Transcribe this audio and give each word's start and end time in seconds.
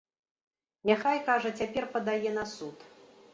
Няхай, 0.89 1.19
кажа, 1.27 1.51
цяпер 1.61 1.85
падае 1.93 2.33
на 2.39 2.47
суд. 2.55 2.89